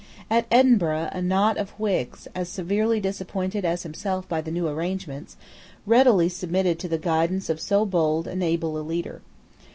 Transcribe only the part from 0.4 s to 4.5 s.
Edinburgh a knot of Whigs, as severely disappointed as himself by the